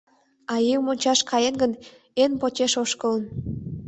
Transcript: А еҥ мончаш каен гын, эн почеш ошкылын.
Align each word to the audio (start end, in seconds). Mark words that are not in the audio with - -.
А 0.51 0.53
еҥ 0.73 0.79
мончаш 0.85 1.19
каен 1.29 1.55
гын, 1.61 1.71
эн 2.23 2.31
почеш 2.41 2.73
ошкылын. 2.83 3.23